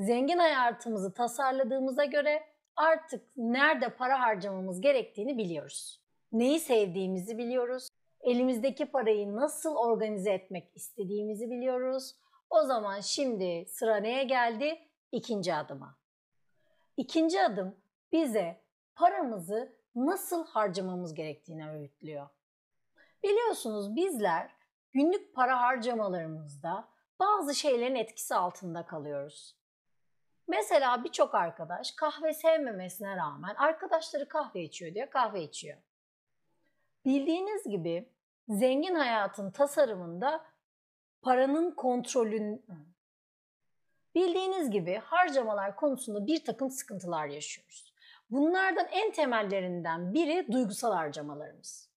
zengin 0.00 0.38
hayatımızı 0.38 1.14
tasarladığımıza 1.14 2.04
göre 2.04 2.42
artık 2.76 3.36
nerede 3.36 3.88
para 3.88 4.20
harcamamız 4.20 4.80
gerektiğini 4.80 5.38
biliyoruz. 5.38 6.00
Neyi 6.32 6.60
sevdiğimizi 6.60 7.38
biliyoruz. 7.38 7.88
Elimizdeki 8.20 8.86
parayı 8.86 9.36
nasıl 9.36 9.76
organize 9.76 10.32
etmek 10.32 10.76
istediğimizi 10.76 11.50
biliyoruz. 11.50 12.14
O 12.50 12.62
zaman 12.62 13.00
şimdi 13.00 13.66
sıra 13.68 13.96
neye 13.96 14.24
geldi? 14.24 14.78
İkinci 15.12 15.54
adıma. 15.54 15.96
İkinci 16.96 17.42
adım 17.42 17.76
bize 18.12 18.60
paramızı 18.94 19.76
nasıl 19.94 20.46
harcamamız 20.46 21.14
gerektiğini 21.14 21.70
öğütlüyor. 21.70 22.28
Biliyorsunuz 23.22 23.96
bizler 23.96 24.50
günlük 24.92 25.34
para 25.34 25.60
harcamalarımızda 25.60 26.88
bazı 27.20 27.54
şeylerin 27.54 27.94
etkisi 27.94 28.34
altında 28.34 28.86
kalıyoruz. 28.86 29.59
Mesela 30.50 31.04
birçok 31.04 31.34
arkadaş 31.34 31.90
kahve 31.90 32.34
sevmemesine 32.34 33.16
rağmen 33.16 33.54
arkadaşları 33.54 34.28
kahve 34.28 34.62
içiyor 34.62 34.94
diye 34.94 35.10
kahve 35.10 35.42
içiyor. 35.42 35.78
Bildiğiniz 37.04 37.64
gibi 37.64 38.08
zengin 38.48 38.94
hayatın 38.94 39.50
tasarımında 39.50 40.44
paranın 41.22 41.70
kontrolün 41.70 42.64
Bildiğiniz 44.14 44.70
gibi 44.70 45.00
harcamalar 45.04 45.76
konusunda 45.76 46.26
bir 46.26 46.44
takım 46.44 46.70
sıkıntılar 46.70 47.26
yaşıyoruz. 47.26 47.94
Bunlardan 48.30 48.86
en 48.90 49.12
temellerinden 49.12 50.14
biri 50.14 50.52
duygusal 50.52 50.92
harcamalarımız. 50.92 51.90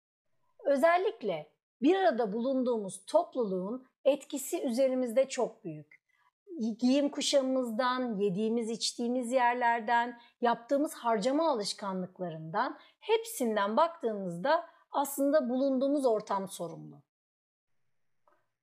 Özellikle 0.59 1.49
bir 1.81 1.95
arada 1.95 2.33
bulunduğumuz 2.33 3.05
topluluğun 3.05 3.87
etkisi 4.05 4.63
üzerimizde 4.63 5.29
çok 5.29 5.63
büyük. 5.63 6.02
Giyim 6.79 7.09
kuşamımızdan, 7.09 8.15
yediğimiz 8.15 8.69
içtiğimiz 8.69 9.31
yerlerden, 9.31 10.19
yaptığımız 10.41 10.93
harcama 10.93 11.49
alışkanlıklarından 11.49 12.79
hepsinden 12.99 13.77
baktığımızda 13.77 14.69
aslında 14.91 15.49
bulunduğumuz 15.49 16.05
ortam 16.05 16.49
sorumlu. 16.49 17.01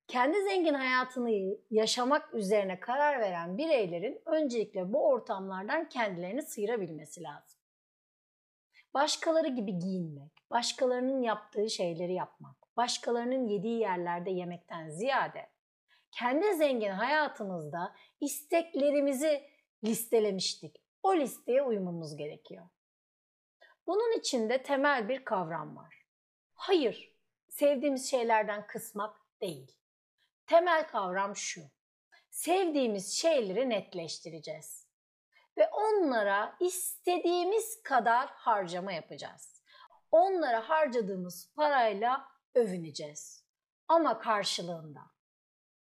Kendi 0.09 0.43
zengin 0.43 0.75
hayatını 0.75 1.57
yaşamak 1.71 2.35
üzerine 2.35 2.81
karar 2.81 3.21
veren 3.21 3.59
bireylerin 3.59 4.23
öncelikle 4.27 4.93
bu 4.93 5.07
ortamlardan 5.07 5.89
kendilerini 5.89 6.43
sıyırabilmesi 6.43 7.23
lazım. 7.23 7.61
Başkaları 8.95 9.49
gibi 9.49 9.79
giyinmek, 9.79 10.33
başkalarının 10.51 11.23
yaptığı 11.23 11.71
şeyleri 11.71 12.15
yapmak, 12.15 12.77
başkalarının 12.77 13.49
yediği 13.49 13.81
yerlerde 13.81 14.31
yemekten 14.31 14.89
ziyade 14.91 15.47
kendi 16.13 16.55
zengin 16.55 16.91
hayatımızda 16.91 17.95
isteklerimizi 18.21 19.51
listelemiştik. 19.85 20.77
O 21.03 21.17
listeye 21.17 21.63
uymamız 21.63 22.17
gerekiyor. 22.17 22.69
Bunun 23.87 24.19
içinde 24.19 24.63
temel 24.63 25.09
bir 25.09 25.25
kavram 25.25 25.77
var. 25.77 26.07
Hayır, 26.55 27.17
sevdiğimiz 27.49 28.11
şeylerden 28.11 28.67
kısmak 28.67 29.17
değil. 29.41 29.77
Temel 30.47 30.87
kavram 30.87 31.37
şu. 31.37 31.61
Sevdiğimiz 32.31 33.13
şeyleri 33.13 33.69
netleştireceğiz 33.69 34.91
ve 35.59 35.69
onlara 35.69 36.57
istediğimiz 36.61 37.83
kadar 37.83 38.29
harcama 38.29 38.93
yapacağız. 38.93 39.63
Onlara 40.11 40.69
harcadığımız 40.69 41.53
parayla 41.57 42.29
övüneceğiz. 42.55 43.45
Ama 43.89 44.19
karşılığında 44.19 45.01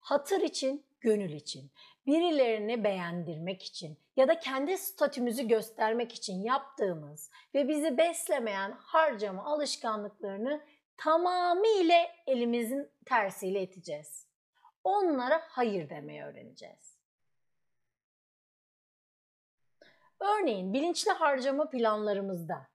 hatır 0.08 0.42
için, 0.42 0.86
gönül 1.02 1.32
için, 1.32 1.72
birilerini 2.06 2.84
beğendirmek 2.84 3.64
için 3.64 4.00
ya 4.16 4.28
da 4.28 4.40
kendi 4.40 4.78
statümüzü 4.78 5.48
göstermek 5.48 6.14
için 6.14 6.44
yaptığımız 6.44 7.32
ve 7.54 7.68
bizi 7.68 7.98
beslemeyen 7.98 8.72
harcama 8.72 9.46
alışkanlıklarını 9.46 10.66
tamamıyla 10.98 12.08
elimizin 12.28 12.92
tersiyle 13.06 13.62
iteceğiz. 13.62 14.28
Onlara 14.84 15.44
hayır 15.50 15.90
demeyi 15.90 16.24
öğreneceğiz. 16.24 16.98
Örneğin 20.20 20.74
bilinçli 20.74 21.12
harcama 21.12 21.70
planlarımızda 21.70 22.68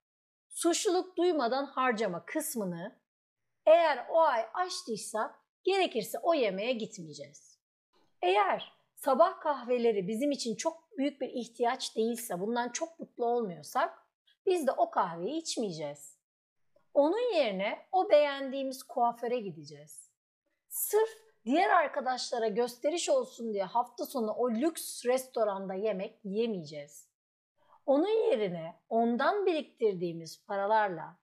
suçluluk 0.48 1.16
duymadan 1.16 1.64
harcama 1.64 2.24
kısmını 2.24 3.00
eğer 3.66 4.06
o 4.10 4.20
ay 4.20 4.46
açtıysa 4.54 5.41
gerekirse 5.64 6.18
o 6.18 6.34
yemeğe 6.34 6.72
gitmeyeceğiz. 6.72 7.58
Eğer 8.22 8.72
sabah 8.94 9.40
kahveleri 9.40 10.08
bizim 10.08 10.30
için 10.30 10.56
çok 10.56 10.98
büyük 10.98 11.20
bir 11.20 11.28
ihtiyaç 11.28 11.96
değilse, 11.96 12.40
bundan 12.40 12.68
çok 12.68 13.00
mutlu 13.00 13.26
olmuyorsak 13.26 14.06
biz 14.46 14.66
de 14.66 14.72
o 14.72 14.90
kahveyi 14.90 15.40
içmeyeceğiz. 15.40 16.18
Onun 16.94 17.34
yerine 17.34 17.86
o 17.92 18.10
beğendiğimiz 18.10 18.82
kuaföre 18.82 19.40
gideceğiz. 19.40 20.10
Sırf 20.68 21.08
diğer 21.44 21.70
arkadaşlara 21.70 22.48
gösteriş 22.48 23.08
olsun 23.08 23.52
diye 23.52 23.64
hafta 23.64 24.06
sonu 24.06 24.32
o 24.32 24.50
lüks 24.50 25.04
restoranda 25.06 25.74
yemek 25.74 26.20
yemeyeceğiz. 26.24 27.08
Onun 27.86 28.30
yerine 28.30 28.80
ondan 28.88 29.46
biriktirdiğimiz 29.46 30.44
paralarla 30.46 31.16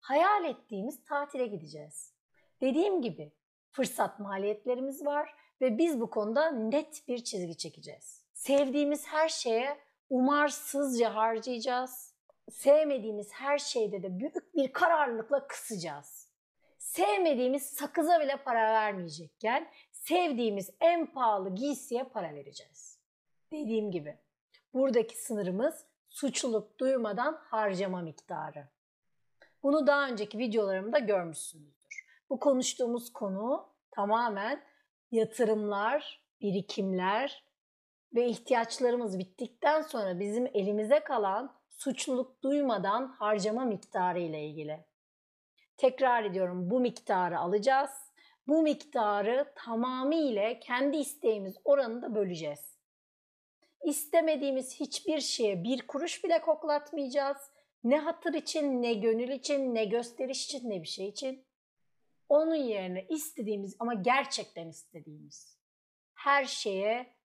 hayal 0.00 0.44
ettiğimiz 0.44 1.04
tatile 1.04 1.46
gideceğiz. 1.46 2.14
Dediğim 2.60 3.02
gibi 3.02 3.32
fırsat 3.72 4.20
maliyetlerimiz 4.20 5.06
var 5.06 5.34
ve 5.60 5.78
biz 5.78 6.00
bu 6.00 6.10
konuda 6.10 6.50
net 6.50 7.08
bir 7.08 7.24
çizgi 7.24 7.56
çekeceğiz. 7.56 8.24
Sevdiğimiz 8.34 9.06
her 9.06 9.28
şeye 9.28 9.78
umarsızca 10.10 11.14
harcayacağız. 11.14 12.12
Sevmediğimiz 12.50 13.32
her 13.32 13.58
şeyde 13.58 14.02
de 14.02 14.18
büyük 14.20 14.54
bir 14.54 14.72
kararlılıkla 14.72 15.46
kısacağız. 15.46 16.28
Sevmediğimiz 16.78 17.62
sakıza 17.62 18.20
bile 18.20 18.36
para 18.36 18.72
vermeyecekken 18.72 19.68
sevdiğimiz 19.92 20.70
en 20.80 21.06
pahalı 21.06 21.54
giysiye 21.54 22.04
para 22.04 22.34
vereceğiz. 22.34 22.98
Dediğim 23.52 23.90
gibi 23.90 24.18
buradaki 24.74 25.16
sınırımız 25.16 25.84
suçluluk 26.08 26.78
duymadan 26.78 27.40
harcama 27.42 28.00
miktarı. 28.02 28.68
Bunu 29.62 29.86
daha 29.86 30.08
önceki 30.08 30.38
videolarımda 30.38 30.98
görmüşsünüzdür. 30.98 31.81
Bu 32.32 32.40
konuştuğumuz 32.40 33.12
konu 33.12 33.68
tamamen 33.90 34.62
yatırımlar, 35.10 36.24
birikimler 36.40 37.44
ve 38.14 38.26
ihtiyaçlarımız 38.26 39.18
bittikten 39.18 39.82
sonra 39.82 40.20
bizim 40.20 40.46
elimize 40.54 41.00
kalan 41.00 41.60
suçluluk 41.68 42.42
duymadan 42.42 43.06
harcama 43.06 43.64
miktarı 43.64 44.20
ile 44.20 44.46
ilgili. 44.46 44.84
Tekrar 45.76 46.24
ediyorum 46.24 46.70
bu 46.70 46.80
miktarı 46.80 47.38
alacağız. 47.38 47.90
Bu 48.46 48.62
miktarı 48.62 49.52
tamamıyla 49.54 50.58
kendi 50.58 50.96
isteğimiz 50.96 51.56
oranında 51.64 52.14
böleceğiz. 52.14 52.78
İstemediğimiz 53.84 54.80
hiçbir 54.80 55.20
şeye 55.20 55.64
bir 55.64 55.86
kuruş 55.86 56.24
bile 56.24 56.40
koklatmayacağız. 56.40 57.50
Ne 57.84 57.98
hatır 57.98 58.34
için, 58.34 58.82
ne 58.82 58.94
gönül 58.94 59.28
için, 59.28 59.74
ne 59.74 59.84
gösteriş 59.84 60.44
için, 60.44 60.70
ne 60.70 60.82
bir 60.82 60.88
şey 60.88 61.08
için. 61.08 61.44
Onun 62.32 62.54
yerine 62.54 63.06
istediğimiz 63.08 63.76
ama 63.78 63.94
gerçekten 63.94 64.68
istediğimiz 64.68 65.58
her 66.14 66.44
şeye 66.44 67.16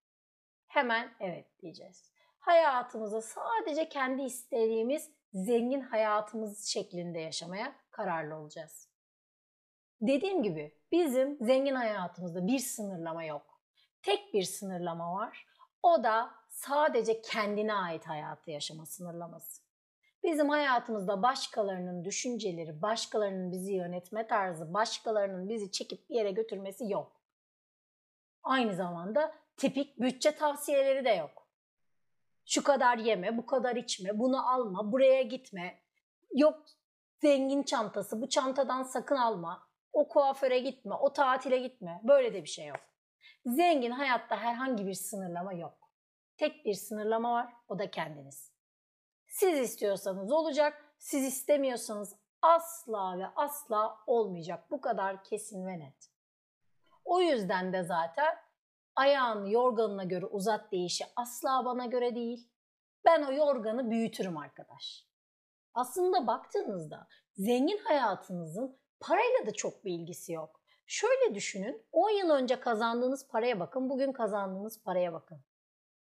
hemen 0.66 1.14
evet 1.20 1.60
diyeceğiz. 1.60 2.12
Hayatımıza 2.38 3.22
sadece 3.22 3.88
kendi 3.88 4.22
istediğimiz 4.22 5.10
zengin 5.32 5.80
hayatımız 5.80 6.66
şeklinde 6.66 7.18
yaşamaya 7.18 7.74
kararlı 7.90 8.36
olacağız. 8.36 8.88
Dediğim 10.00 10.42
gibi 10.42 10.78
bizim 10.92 11.38
zengin 11.40 11.74
hayatımızda 11.74 12.46
bir 12.46 12.58
sınırlama 12.58 13.24
yok. 13.24 13.62
Tek 14.02 14.34
bir 14.34 14.42
sınırlama 14.42 15.14
var. 15.14 15.46
O 15.82 16.02
da 16.04 16.30
sadece 16.50 17.22
kendine 17.22 17.74
ait 17.74 18.06
hayatı 18.06 18.50
yaşama 18.50 18.86
sınırlaması. 18.86 19.67
Bizim 20.28 20.48
hayatımızda 20.48 21.22
başkalarının 21.22 22.04
düşünceleri, 22.04 22.82
başkalarının 22.82 23.52
bizi 23.52 23.72
yönetme 23.72 24.26
tarzı, 24.26 24.74
başkalarının 24.74 25.48
bizi 25.48 25.70
çekip 25.70 26.10
bir 26.10 26.14
yere 26.14 26.30
götürmesi 26.30 26.84
yok. 26.88 27.12
Aynı 28.42 28.74
zamanda 28.74 29.34
tipik 29.56 30.00
bütçe 30.00 30.30
tavsiyeleri 30.30 31.04
de 31.04 31.10
yok. 31.10 31.48
Şu 32.44 32.64
kadar 32.64 32.98
yeme, 32.98 33.36
bu 33.36 33.46
kadar 33.46 33.76
içme, 33.76 34.18
bunu 34.18 34.52
alma, 34.52 34.92
buraya 34.92 35.22
gitme. 35.22 35.78
Yok 36.34 36.62
zengin 37.22 37.62
çantası, 37.62 38.22
bu 38.22 38.28
çantadan 38.28 38.82
sakın 38.82 39.16
alma. 39.16 39.68
O 39.92 40.08
kuaföre 40.08 40.58
gitme, 40.58 40.94
o 40.94 41.12
tatile 41.12 41.58
gitme. 41.58 42.00
Böyle 42.04 42.34
de 42.34 42.42
bir 42.42 42.48
şey 42.48 42.66
yok. 42.66 42.80
Zengin 43.46 43.90
hayatta 43.90 44.36
herhangi 44.36 44.86
bir 44.86 44.94
sınırlama 44.94 45.52
yok. 45.52 45.78
Tek 46.36 46.64
bir 46.64 46.74
sınırlama 46.74 47.32
var, 47.32 47.52
o 47.68 47.78
da 47.78 47.90
kendiniz. 47.90 48.57
Siz 49.28 49.58
istiyorsanız 49.58 50.32
olacak, 50.32 50.94
siz 50.98 51.24
istemiyorsanız 51.24 52.16
asla 52.42 53.18
ve 53.18 53.26
asla 53.36 53.98
olmayacak. 54.06 54.70
Bu 54.70 54.80
kadar 54.80 55.24
kesin 55.24 55.66
ve 55.66 55.78
net. 55.78 56.10
O 57.04 57.20
yüzden 57.20 57.72
de 57.72 57.84
zaten 57.84 58.36
ayağını 58.96 59.50
yorganına 59.50 60.04
göre 60.04 60.26
uzat 60.26 60.72
deyişi 60.72 61.04
asla 61.16 61.64
bana 61.64 61.86
göre 61.86 62.14
değil. 62.14 62.50
Ben 63.04 63.22
o 63.22 63.32
yorganı 63.32 63.90
büyütürüm 63.90 64.36
arkadaş. 64.36 65.06
Aslında 65.74 66.26
baktığınızda 66.26 67.08
zengin 67.36 67.78
hayatınızın 67.78 68.78
parayla 69.00 69.46
da 69.46 69.52
çok 69.52 69.84
bir 69.84 69.92
ilgisi 69.92 70.32
yok. 70.32 70.60
Şöyle 70.86 71.34
düşünün 71.34 71.86
10 71.92 72.10
yıl 72.10 72.30
önce 72.30 72.60
kazandığınız 72.60 73.28
paraya 73.28 73.60
bakın 73.60 73.90
bugün 73.90 74.12
kazandığınız 74.12 74.82
paraya 74.82 75.12
bakın. 75.12 75.40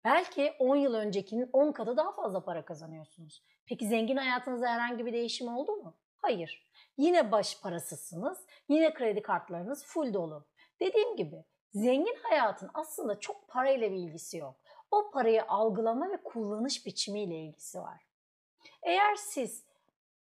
Belki 0.06 0.54
10 0.60 0.76
yıl 0.76 0.94
öncekinin 0.94 1.50
10 1.54 1.72
katı 1.72 1.98
daha 1.98 2.12
fazla 2.12 2.44
para 2.44 2.66
kazanıyorsunuz. 2.66 3.44
Peki 3.66 3.88
zengin 3.88 4.18
hayatınızda 4.18 4.68
herhangi 4.68 5.06
bir 5.06 5.14
değişim 5.14 5.48
oldu 5.48 5.72
mu? 5.72 5.98
Hayır. 6.18 6.70
Yine 6.98 7.32
baş 7.32 7.62
parasızsınız, 7.62 8.46
yine 8.70 8.94
kredi 8.94 9.22
kartlarınız 9.22 9.86
full 9.86 10.14
dolu. 10.14 10.46
Dediğim 10.80 11.16
gibi 11.16 11.44
zengin 11.74 12.18
hayatın 12.24 12.70
aslında 12.74 13.20
çok 13.20 13.48
parayla 13.48 13.92
bir 13.92 13.98
ilgisi 13.98 14.38
yok. 14.38 14.56
O 14.92 15.12
parayı 15.12 15.46
algılama 15.48 16.12
ve 16.12 16.24
kullanış 16.24 16.86
biçimiyle 16.86 17.36
ilgisi 17.36 17.80
var. 17.80 18.02
Eğer 18.84 19.16
siz 19.16 19.66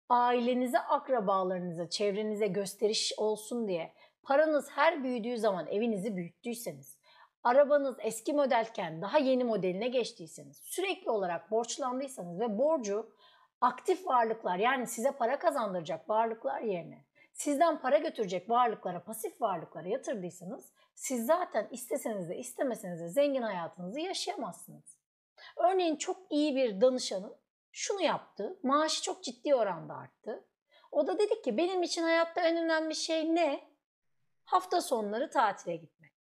ailenize, 0.08 0.78
akrabalarınıza, 0.78 1.90
çevrenize 1.90 2.46
gösteriş 2.46 3.12
olsun 3.16 3.68
diye 3.68 3.94
paranız 4.22 4.70
her 4.70 5.04
büyüdüğü 5.04 5.38
zaman 5.38 5.66
evinizi 5.66 6.16
büyüttüyseniz, 6.16 6.93
arabanız 7.44 7.96
eski 8.00 8.32
modelken 8.32 9.02
daha 9.02 9.18
yeni 9.18 9.44
modeline 9.44 9.88
geçtiyseniz, 9.88 10.56
sürekli 10.56 11.10
olarak 11.10 11.50
borçlandıysanız 11.50 12.40
ve 12.40 12.58
borcu 12.58 13.10
aktif 13.60 14.06
varlıklar 14.06 14.56
yani 14.56 14.86
size 14.86 15.12
para 15.12 15.38
kazandıracak 15.38 16.08
varlıklar 16.08 16.60
yerine 16.60 17.04
sizden 17.34 17.80
para 17.80 17.98
götürecek 17.98 18.50
varlıklara, 18.50 19.04
pasif 19.04 19.40
varlıklara 19.40 19.88
yatırdıysanız 19.88 20.72
siz 20.94 21.26
zaten 21.26 21.68
isteseniz 21.70 22.28
de 22.28 22.36
istemeseniz 22.36 23.00
de 23.00 23.08
zengin 23.08 23.42
hayatınızı 23.42 24.00
yaşayamazsınız. 24.00 24.98
Örneğin 25.56 25.96
çok 25.96 26.16
iyi 26.30 26.56
bir 26.56 26.80
danışanın 26.80 27.36
şunu 27.72 28.02
yaptı, 28.02 28.58
maaşı 28.62 29.02
çok 29.02 29.24
ciddi 29.24 29.54
oranda 29.54 29.94
arttı. 29.94 30.44
O 30.92 31.06
da 31.06 31.18
dedi 31.18 31.42
ki 31.42 31.56
benim 31.56 31.82
için 31.82 32.02
hayatta 32.02 32.40
en 32.40 32.56
önemli 32.56 32.94
şey 32.94 33.34
ne? 33.34 33.60
Hafta 34.44 34.80
sonları 34.80 35.30
tatile 35.30 35.76
gitmek. 35.76 36.13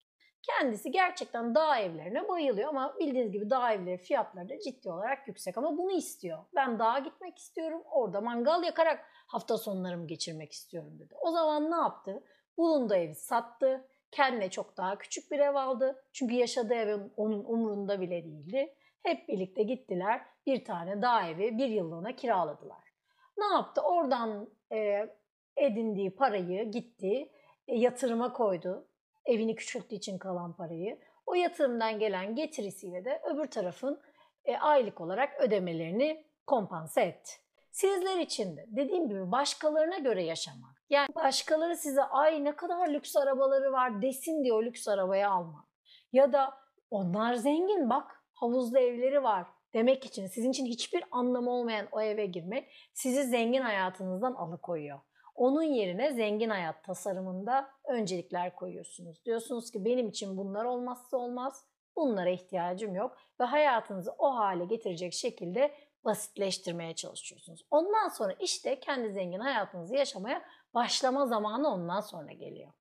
Kendisi 0.59 0.91
gerçekten 0.91 1.55
dağ 1.55 1.77
evlerine 1.77 2.27
bayılıyor 2.27 2.69
ama 2.69 2.95
bildiğiniz 2.99 3.31
gibi 3.31 3.49
dağ 3.49 3.73
evleri 3.73 3.97
fiyatları 3.97 4.49
da 4.49 4.59
ciddi 4.59 4.89
olarak 4.89 5.27
yüksek 5.27 5.57
ama 5.57 5.77
bunu 5.77 5.91
istiyor. 5.91 6.37
Ben 6.55 6.79
dağa 6.79 6.99
gitmek 6.99 7.37
istiyorum, 7.37 7.83
orada 7.91 8.21
mangal 8.21 8.63
yakarak 8.63 9.05
hafta 9.27 9.57
sonlarımı 9.57 10.07
geçirmek 10.07 10.51
istiyorum 10.51 10.99
dedi. 10.99 11.15
O 11.21 11.31
zaman 11.31 11.71
ne 11.71 11.75
yaptı? 11.75 12.23
Bulunduğu 12.57 12.93
evi 12.93 13.15
sattı, 13.15 13.87
kendine 14.11 14.49
çok 14.49 14.77
daha 14.77 14.97
küçük 14.97 15.31
bir 15.31 15.39
ev 15.39 15.55
aldı. 15.55 16.03
Çünkü 16.13 16.35
yaşadığı 16.35 16.73
ev 16.73 16.99
onun 17.17 17.43
umurunda 17.43 18.01
bile 18.01 18.23
değildi. 18.23 18.75
Hep 19.03 19.27
birlikte 19.27 19.63
gittiler 19.63 20.21
bir 20.45 20.65
tane 20.65 21.01
dağ 21.01 21.27
evi 21.27 21.57
bir 21.57 21.67
yıllığına 21.67 22.15
kiraladılar. 22.15 22.93
Ne 23.37 23.45
yaptı? 23.45 23.81
Oradan 23.81 24.49
e, 24.71 25.09
edindiği 25.57 26.15
parayı 26.15 26.71
gitti, 26.71 27.29
e, 27.67 27.75
yatırıma 27.75 28.33
koydu 28.33 28.87
evini 29.25 29.55
küçülttüğü 29.55 29.95
için 29.95 30.17
kalan 30.17 30.53
parayı. 30.53 30.99
O 31.25 31.35
yatırımdan 31.35 31.99
gelen 31.99 32.35
getirisiyle 32.35 33.05
de 33.05 33.21
öbür 33.23 33.45
tarafın 33.45 34.01
e, 34.45 34.57
aylık 34.57 35.01
olarak 35.01 35.41
ödemelerini 35.41 36.25
kompanse 36.47 37.01
etti. 37.01 37.31
Sizler 37.71 38.19
için 38.19 38.57
de 38.57 38.65
dediğim 38.67 39.09
gibi 39.09 39.31
başkalarına 39.31 39.97
göre 39.97 40.23
yaşamak. 40.23 40.83
Yani 40.89 41.07
başkaları 41.15 41.77
size 41.77 42.03
ay 42.03 42.43
ne 42.43 42.55
kadar 42.55 42.89
lüks 42.89 43.15
arabaları 43.15 43.71
var 43.71 44.01
desin 44.01 44.43
diye 44.43 44.53
o 44.53 44.63
lüks 44.63 44.87
arabayı 44.87 45.29
almak. 45.29 45.65
Ya 46.11 46.33
da 46.33 46.53
onlar 46.89 47.33
zengin 47.33 47.89
bak 47.89 48.23
havuzlu 48.33 48.79
evleri 48.79 49.23
var 49.23 49.47
demek 49.73 50.05
için 50.05 50.27
sizin 50.27 50.51
için 50.51 50.65
hiçbir 50.65 51.03
anlamı 51.11 51.51
olmayan 51.51 51.87
o 51.91 52.01
eve 52.01 52.25
girmek 52.25 52.71
sizi 52.93 53.23
zengin 53.23 53.61
hayatınızdan 53.61 54.33
alıkoyuyor. 54.33 54.99
Onun 55.35 55.63
yerine 55.63 56.13
zengin 56.13 56.49
hayat 56.49 56.83
tasarımında 56.83 57.69
öncelikler 57.83 58.55
koyuyorsunuz. 58.55 59.25
Diyorsunuz 59.25 59.71
ki 59.71 59.85
benim 59.85 60.09
için 60.09 60.37
bunlar 60.37 60.65
olmazsa 60.65 61.17
olmaz. 61.17 61.65
Bunlara 61.95 62.29
ihtiyacım 62.29 62.95
yok 62.95 63.17
ve 63.39 63.43
hayatınızı 63.43 64.11
o 64.17 64.35
hale 64.35 64.65
getirecek 64.65 65.13
şekilde 65.13 65.73
basitleştirmeye 66.05 66.95
çalışıyorsunuz. 66.95 67.65
Ondan 67.71 68.07
sonra 68.09 68.33
işte 68.33 68.79
kendi 68.79 69.11
zengin 69.11 69.39
hayatınızı 69.39 69.95
yaşamaya 69.95 70.43
başlama 70.73 71.25
zamanı 71.25 71.67
ondan 71.67 72.01
sonra 72.01 72.31
geliyor. 72.31 72.71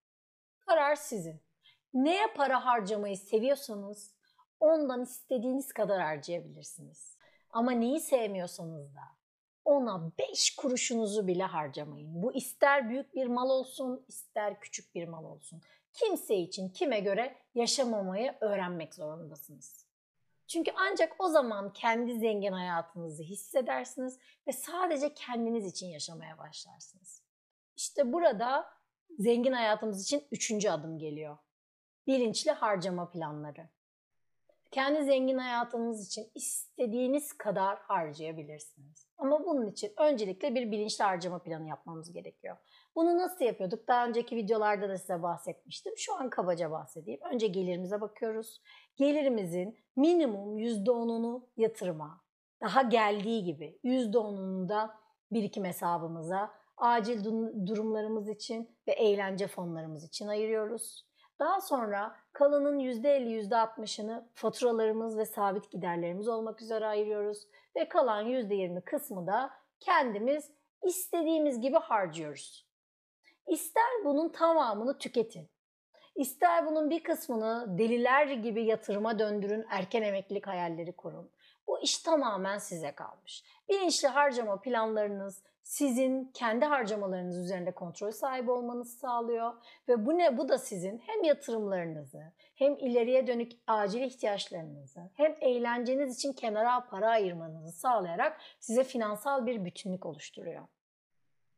Karar 0.66 0.94
sizin. 0.94 1.40
Neye 1.94 2.26
para 2.36 2.64
harcamayı 2.64 3.16
seviyorsanız 3.16 4.14
ondan 4.60 5.02
istediğiniz 5.02 5.72
kadar 5.72 6.00
harcayabilirsiniz. 6.00 7.16
Ama 7.50 7.70
neyi 7.70 8.00
sevmiyorsanız 8.00 8.94
da 8.94 9.00
ona 9.64 10.12
5 10.18 10.56
kuruşunuzu 10.56 11.26
bile 11.26 11.44
harcamayın. 11.44 12.22
Bu 12.22 12.32
ister 12.32 12.88
büyük 12.88 13.14
bir 13.14 13.26
mal 13.26 13.50
olsun, 13.50 14.04
ister 14.08 14.60
küçük 14.60 14.94
bir 14.94 15.08
mal 15.08 15.24
olsun. 15.24 15.60
Kimse 15.92 16.36
için 16.36 16.68
kime 16.68 17.00
göre 17.00 17.36
yaşamamayı 17.54 18.34
öğrenmek 18.40 18.94
zorundasınız. 18.94 19.86
Çünkü 20.46 20.72
ancak 20.76 21.16
o 21.18 21.28
zaman 21.28 21.72
kendi 21.72 22.18
zengin 22.18 22.52
hayatınızı 22.52 23.22
hissedersiniz 23.22 24.18
ve 24.46 24.52
sadece 24.52 25.14
kendiniz 25.14 25.66
için 25.66 25.86
yaşamaya 25.86 26.38
başlarsınız. 26.38 27.22
İşte 27.76 28.12
burada 28.12 28.66
zengin 29.18 29.52
hayatımız 29.52 30.02
için 30.02 30.24
üçüncü 30.30 30.70
adım 30.70 30.98
geliyor. 30.98 31.38
Bilinçli 32.06 32.50
harcama 32.50 33.10
planları. 33.10 33.68
Kendi 34.72 35.04
zengin 35.04 35.38
hayatınız 35.38 36.06
için 36.06 36.30
istediğiniz 36.34 37.32
kadar 37.32 37.78
harcayabilirsiniz. 37.78 39.06
Ama 39.18 39.44
bunun 39.44 39.66
için 39.66 39.92
öncelikle 39.98 40.54
bir 40.54 40.70
bilinçli 40.70 41.04
harcama 41.04 41.38
planı 41.38 41.68
yapmamız 41.68 42.12
gerekiyor. 42.12 42.56
Bunu 42.96 43.18
nasıl 43.18 43.44
yapıyorduk? 43.44 43.88
Daha 43.88 44.06
önceki 44.06 44.36
videolarda 44.36 44.88
da 44.88 44.98
size 44.98 45.22
bahsetmiştim. 45.22 45.92
Şu 45.96 46.14
an 46.14 46.30
kabaca 46.30 46.70
bahsedeyim. 46.70 47.20
Önce 47.32 47.46
gelirimize 47.46 48.00
bakıyoruz. 48.00 48.60
Gelirimizin 48.96 49.78
minimum 49.96 50.58
%10'unu 50.58 51.42
yatırıma, 51.56 52.20
daha 52.60 52.82
geldiği 52.82 53.44
gibi 53.44 53.78
%10'unu 53.84 54.68
da 54.68 54.94
birikim 55.32 55.64
hesabımıza, 55.64 56.50
acil 56.76 57.24
durumlarımız 57.66 58.28
için 58.28 58.76
ve 58.88 58.92
eğlence 58.92 59.46
fonlarımız 59.46 60.04
için 60.04 60.28
ayırıyoruz. 60.28 61.11
Daha 61.42 61.60
sonra 61.60 62.16
kalanın 62.32 62.78
%50, 62.78 63.48
%60'ını 63.48 64.24
faturalarımız 64.34 65.18
ve 65.18 65.26
sabit 65.26 65.70
giderlerimiz 65.70 66.28
olmak 66.28 66.62
üzere 66.62 66.86
ayırıyoruz. 66.86 67.46
Ve 67.76 67.88
kalan 67.88 68.26
%20 68.26 68.80
kısmı 68.80 69.26
da 69.26 69.50
kendimiz 69.80 70.50
istediğimiz 70.82 71.60
gibi 71.60 71.76
harcıyoruz. 71.76 72.66
İster 73.46 74.04
bunun 74.04 74.28
tamamını 74.28 74.98
tüketin. 74.98 75.48
İster 76.14 76.66
bunun 76.66 76.90
bir 76.90 77.02
kısmını 77.02 77.78
deliler 77.78 78.26
gibi 78.26 78.64
yatırıma 78.64 79.18
döndürün, 79.18 79.66
erken 79.70 80.02
emeklilik 80.02 80.46
hayalleri 80.46 80.92
kurun. 80.92 81.30
Bu 81.66 81.80
iş 81.80 81.98
tamamen 81.98 82.58
size 82.58 82.92
kalmış. 82.92 83.44
Bilinçli 83.68 84.08
harcama 84.08 84.60
planlarınız 84.60 85.42
sizin 85.62 86.24
kendi 86.34 86.64
harcamalarınız 86.64 87.38
üzerinde 87.38 87.70
kontrol 87.70 88.10
sahibi 88.10 88.50
olmanızı 88.50 88.98
sağlıyor 88.98 89.52
ve 89.88 90.06
bu 90.06 90.18
ne 90.18 90.38
bu 90.38 90.48
da 90.48 90.58
sizin 90.58 90.98
hem 90.98 91.24
yatırımlarınızı 91.24 92.32
hem 92.54 92.76
ileriye 92.76 93.26
dönük 93.26 93.52
acil 93.66 94.00
ihtiyaçlarınızı 94.00 95.00
hem 95.14 95.36
eğlenceniz 95.40 96.16
için 96.16 96.32
kenara 96.32 96.86
para 96.90 97.08
ayırmanızı 97.08 97.72
sağlayarak 97.72 98.40
size 98.60 98.84
finansal 98.84 99.46
bir 99.46 99.64
bütünlük 99.64 100.06
oluşturuyor. 100.06 100.62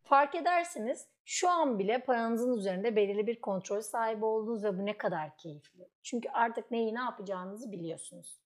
Fark 0.02 0.34
edersiniz 0.34 1.06
şu 1.24 1.50
an 1.50 1.78
bile 1.78 1.98
paranızın 1.98 2.56
üzerinde 2.56 2.96
belirli 2.96 3.26
bir 3.26 3.40
kontrol 3.40 3.80
sahibi 3.80 4.24
olduğunuz 4.24 4.64
ve 4.64 4.78
bu 4.78 4.86
ne 4.86 4.98
kadar 4.98 5.36
keyifli. 5.36 5.88
Çünkü 6.02 6.28
artık 6.28 6.70
neyi 6.70 6.94
ne 6.94 7.00
yapacağınızı 7.00 7.72
biliyorsunuz. 7.72 8.43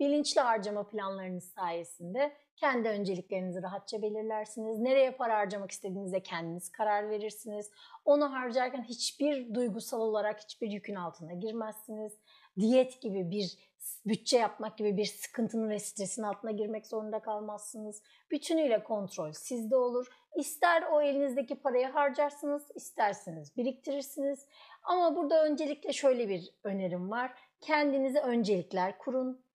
Bilinçli 0.00 0.40
harcama 0.40 0.88
planlarınız 0.88 1.44
sayesinde 1.44 2.32
kendi 2.56 2.88
önceliklerinizi 2.88 3.62
rahatça 3.62 4.02
belirlersiniz. 4.02 4.78
Nereye 4.78 5.10
para 5.10 5.38
harcamak 5.38 5.70
istediğinizde 5.70 6.22
kendiniz 6.22 6.72
karar 6.72 7.10
verirsiniz. 7.10 7.70
Onu 8.04 8.32
harcarken 8.32 8.82
hiçbir 8.82 9.54
duygusal 9.54 10.00
olarak 10.00 10.40
hiçbir 10.40 10.70
yükün 10.70 10.94
altına 10.94 11.32
girmezsiniz. 11.32 12.12
Diyet 12.56 13.00
gibi 13.00 13.30
bir 13.30 13.58
bütçe 14.06 14.38
yapmak 14.38 14.78
gibi 14.78 14.96
bir 14.96 15.04
sıkıntının 15.04 15.70
ve 15.70 15.78
stresin 15.78 16.22
altına 16.22 16.50
girmek 16.50 16.86
zorunda 16.86 17.18
kalmazsınız. 17.18 18.02
Bütünüyle 18.30 18.84
kontrol 18.84 19.32
sizde 19.32 19.76
olur. 19.76 20.06
İster 20.36 20.82
o 20.82 21.02
elinizdeki 21.02 21.54
parayı 21.54 21.86
harcarsınız, 21.86 22.68
isterseniz 22.74 23.56
biriktirirsiniz. 23.56 24.46
Ama 24.82 25.16
burada 25.16 25.44
öncelikle 25.44 25.92
şöyle 25.92 26.28
bir 26.28 26.50
önerim 26.64 27.10
var. 27.10 27.34
Kendinize 27.60 28.20
öncelikler 28.20 28.98
kurun 28.98 29.49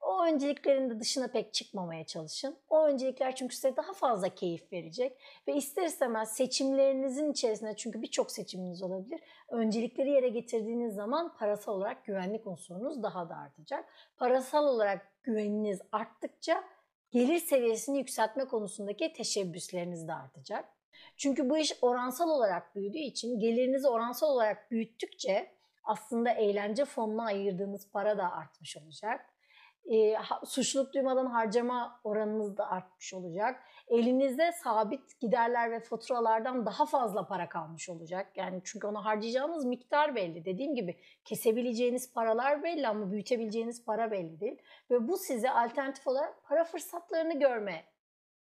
O 0.00 0.24
önceliklerin 0.24 0.90
de 0.90 1.00
dışına 1.00 1.28
pek 1.28 1.54
çıkmamaya 1.54 2.04
çalışın. 2.06 2.58
O 2.68 2.84
öncelikler 2.84 3.36
çünkü 3.36 3.54
size 3.54 3.76
daha 3.76 3.92
fazla 3.92 4.28
keyif 4.28 4.72
verecek 4.72 5.18
ve 5.48 5.54
ister 5.54 5.86
istemez 5.86 6.32
seçimlerinizin 6.32 7.32
içerisinde 7.32 7.76
çünkü 7.76 8.02
birçok 8.02 8.30
seçiminiz 8.30 8.82
olabilir. 8.82 9.20
Öncelikleri 9.48 10.10
yere 10.10 10.28
getirdiğiniz 10.28 10.94
zaman 10.94 11.36
parasal 11.36 11.72
olarak 11.72 12.04
güvenlik 12.04 12.46
unsurunuz 12.46 13.02
daha 13.02 13.28
da 13.28 13.36
artacak. 13.36 13.84
Parasal 14.16 14.66
olarak 14.66 15.22
güveniniz 15.22 15.80
arttıkça 15.92 16.64
gelir 17.10 17.38
seviyesini 17.38 17.98
yükseltme 17.98 18.44
konusundaki 18.44 19.12
teşebbüsleriniz 19.12 20.08
de 20.08 20.14
artacak. 20.14 20.64
Çünkü 21.16 21.50
bu 21.50 21.58
iş 21.58 21.78
oransal 21.82 22.28
olarak 22.28 22.76
büyüdüğü 22.76 22.98
için 22.98 23.38
gelirinizi 23.40 23.88
oransal 23.88 24.28
olarak 24.28 24.70
büyüttükçe 24.70 25.50
aslında 25.84 26.30
eğlence 26.30 26.84
fonuna 26.84 27.24
ayırdığınız 27.24 27.90
para 27.92 28.18
da 28.18 28.32
artmış 28.32 28.76
olacak 28.76 29.20
e, 29.92 30.16
suçluluk 30.44 30.94
duymadan 30.94 31.26
harcama 31.26 32.00
oranınız 32.04 32.56
da 32.56 32.70
artmış 32.70 33.14
olacak. 33.14 33.60
Elinizde 33.88 34.52
sabit 34.52 35.20
giderler 35.20 35.70
ve 35.70 35.80
faturalardan 35.80 36.66
daha 36.66 36.86
fazla 36.86 37.26
para 37.26 37.48
kalmış 37.48 37.88
olacak. 37.88 38.36
Yani 38.36 38.60
çünkü 38.64 38.86
onu 38.86 39.04
harcayacağınız 39.04 39.64
miktar 39.64 40.14
belli. 40.14 40.44
Dediğim 40.44 40.74
gibi 40.74 40.96
kesebileceğiniz 41.24 42.12
paralar 42.12 42.62
belli 42.62 42.88
ama 42.88 43.10
büyütebileceğiniz 43.10 43.84
para 43.84 44.10
belli 44.10 44.40
değil. 44.40 44.58
Ve 44.90 45.08
bu 45.08 45.16
size 45.16 45.50
alternatif 45.50 46.06
olarak 46.06 46.44
para 46.44 46.64
fırsatlarını 46.64 47.38
görme 47.38 47.84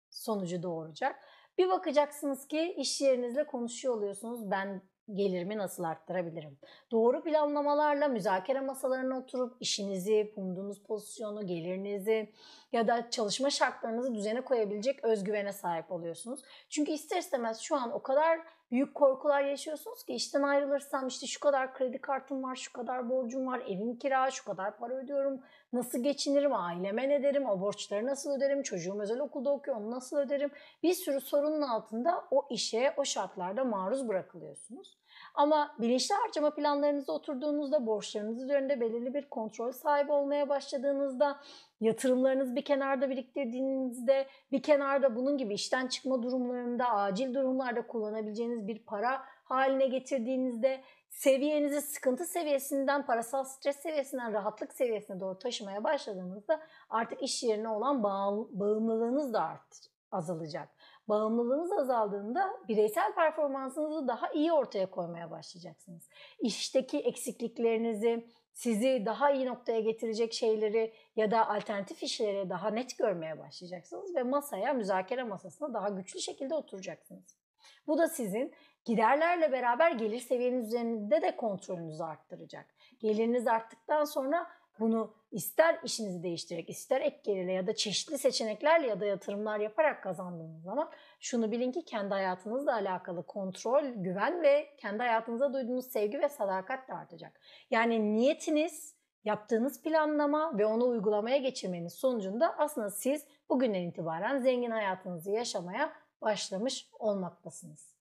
sonucu 0.09 0.63
doğuracak. 0.63 1.15
Bir 1.57 1.69
bakacaksınız 1.69 2.47
ki 2.47 2.73
iş 2.77 3.01
yerinizle 3.01 3.47
konuşuyor 3.47 3.93
oluyorsunuz. 3.93 4.51
Ben 4.51 4.81
gelirimi 5.13 5.57
nasıl 5.57 5.83
arttırabilirim? 5.83 6.57
Doğru 6.91 7.23
planlamalarla 7.23 8.07
müzakere 8.07 8.61
masalarına 8.61 9.17
oturup 9.17 9.57
işinizi, 9.59 10.33
bulunduğunuz 10.35 10.83
pozisyonu, 10.83 11.47
gelirinizi 11.47 12.31
ya 12.71 12.87
da 12.87 13.09
çalışma 13.09 13.49
şartlarınızı 13.49 14.15
düzene 14.15 14.41
koyabilecek 14.41 15.03
özgüvene 15.03 15.53
sahip 15.53 15.91
oluyorsunuz. 15.91 16.39
Çünkü 16.69 16.91
ister 16.91 17.17
istemez 17.17 17.59
şu 17.59 17.75
an 17.75 17.91
o 17.91 18.03
kadar 18.03 18.39
büyük 18.71 18.95
korkular 18.95 19.41
yaşıyorsunuz 19.41 20.03
ki 20.03 20.13
işten 20.13 20.41
ayrılırsam 20.41 21.07
işte 21.07 21.27
şu 21.27 21.39
kadar 21.39 21.73
kredi 21.73 22.01
kartım 22.01 22.43
var, 22.43 22.55
şu 22.55 22.73
kadar 22.73 23.09
borcum 23.09 23.47
var, 23.47 23.59
evim 23.59 23.97
kira, 23.97 24.31
şu 24.31 24.45
kadar 24.45 24.77
para 24.77 24.93
ödüyorum, 24.93 25.41
nasıl 25.73 26.03
geçinirim, 26.03 26.53
aileme 26.53 27.09
ne 27.09 27.23
derim, 27.23 27.49
o 27.49 27.61
borçları 27.61 28.05
nasıl 28.05 28.31
öderim, 28.31 28.63
çocuğum 28.63 29.01
özel 29.01 29.19
okulda 29.19 29.51
okuyor 29.51 29.77
onu 29.77 29.91
nasıl 29.91 30.17
öderim? 30.17 30.51
Bir 30.83 30.93
sürü 30.93 31.21
sorunun 31.21 31.61
altında 31.61 32.25
o 32.31 32.47
işe, 32.49 32.93
o 32.97 33.05
şartlarda 33.05 33.63
maruz 33.63 34.07
bırakılıyorsunuz. 34.07 34.97
Ama 35.33 35.75
bilinçli 35.79 36.15
harcama 36.15 36.55
planlarınıza 36.55 37.13
oturduğunuzda, 37.13 37.85
borçlarınız 37.85 38.43
üzerinde 38.43 38.81
belirli 38.81 39.13
bir 39.13 39.29
kontrol 39.29 39.71
sahibi 39.71 40.11
olmaya 40.11 40.49
başladığınızda, 40.49 41.39
yatırımlarınız 41.81 42.55
bir 42.55 42.65
kenarda 42.65 43.09
biriktirdiğinizde, 43.09 44.27
bir 44.51 44.61
kenarda 44.61 45.15
bunun 45.15 45.37
gibi 45.37 45.53
işten 45.53 45.87
çıkma 45.87 46.23
durumlarında, 46.23 46.89
acil 46.89 47.33
durumlarda 47.33 47.87
kullanabileceğiniz 47.87 48.67
bir 48.67 48.79
para 48.79 49.21
haline 49.43 49.87
getirdiğinizde, 49.87 50.81
seviyenizi 51.09 51.81
sıkıntı 51.81 52.25
seviyesinden, 52.25 53.05
parasal 53.05 53.43
stres 53.43 53.75
seviyesinden 53.75 54.33
rahatlık 54.33 54.73
seviyesine 54.73 55.19
doğru 55.19 55.39
taşımaya 55.39 55.83
başladığınızda 55.83 56.61
artık 56.89 57.23
iş 57.23 57.43
yerine 57.43 57.69
olan 57.69 58.03
bağımlılığınız 58.03 59.33
da 59.33 59.41
art, 59.41 59.89
azalacak 60.11 60.69
bağımlılığınız 61.09 61.71
azaldığında 61.71 62.51
bireysel 62.67 63.13
performansınızı 63.13 64.07
daha 64.07 64.31
iyi 64.31 64.53
ortaya 64.53 64.91
koymaya 64.91 65.31
başlayacaksınız. 65.31 66.09
İşteki 66.39 66.99
eksikliklerinizi, 66.99 68.27
sizi 68.53 69.03
daha 69.05 69.31
iyi 69.31 69.45
noktaya 69.45 69.79
getirecek 69.79 70.33
şeyleri 70.33 70.93
ya 71.15 71.31
da 71.31 71.49
alternatif 71.49 72.03
işleri 72.03 72.49
daha 72.49 72.69
net 72.69 72.97
görmeye 72.97 73.39
başlayacaksınız 73.39 74.15
ve 74.15 74.23
masaya, 74.23 74.73
müzakere 74.73 75.23
masasına 75.23 75.73
daha 75.73 75.89
güçlü 75.89 76.19
şekilde 76.19 76.55
oturacaksınız. 76.55 77.37
Bu 77.87 77.97
da 77.97 78.07
sizin 78.07 78.53
giderlerle 78.85 79.51
beraber 79.51 79.91
gelir 79.91 80.19
seviyeniz 80.19 80.67
üzerinde 80.67 81.21
de 81.21 81.35
kontrolünüzü 81.35 82.03
arttıracak. 82.03 82.65
Geliriniz 82.99 83.47
arttıktan 83.47 84.03
sonra 84.03 84.47
bunu 84.79 85.13
ister 85.31 85.79
işinizi 85.83 86.23
değiştirerek, 86.23 86.69
ister 86.69 87.01
ek 87.01 87.21
gelirle 87.23 87.51
ya 87.51 87.67
da 87.67 87.75
çeşitli 87.75 88.17
seçeneklerle 88.17 88.87
ya 88.87 88.99
da 88.99 89.05
yatırımlar 89.05 89.59
yaparak 89.59 90.03
kazandığınız 90.03 90.63
zaman 90.63 90.91
şunu 91.19 91.51
bilin 91.51 91.71
ki 91.71 91.85
kendi 91.85 92.13
hayatınızla 92.13 92.73
alakalı 92.73 93.23
kontrol, 93.23 93.83
güven 93.83 94.41
ve 94.41 94.75
kendi 94.77 94.97
hayatınıza 94.97 95.53
duyduğunuz 95.53 95.87
sevgi 95.87 96.21
ve 96.21 96.29
sadakat 96.29 96.87
de 96.87 96.93
artacak. 96.93 97.41
Yani 97.71 98.15
niyetiniz, 98.15 98.95
yaptığınız 99.23 99.81
planlama 99.81 100.57
ve 100.57 100.65
onu 100.65 100.87
uygulamaya 100.87 101.37
geçirmeniz 101.37 101.93
sonucunda 101.93 102.57
aslında 102.57 102.89
siz 102.89 103.25
bugünden 103.49 103.81
itibaren 103.81 104.39
zengin 104.39 104.71
hayatınızı 104.71 105.31
yaşamaya 105.31 105.93
başlamış 106.21 106.89
olmaktasınız. 106.99 107.94